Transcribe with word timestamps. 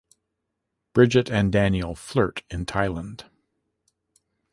Bridget 0.93 1.29
and 1.29 1.51
Daniel 1.51 1.93
flirt 1.93 2.41
in 2.49 2.65
Thailand. 2.65 3.25